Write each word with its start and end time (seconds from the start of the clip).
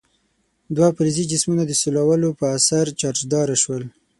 دوه 0.75 0.89
فلزي 0.95 1.23
جسمونه 1.31 1.63
د 1.67 1.71
سولولو 1.81 2.29
په 2.39 2.45
اثر 2.57 2.85
چارجداره 3.01 3.55
شول. 3.63 3.83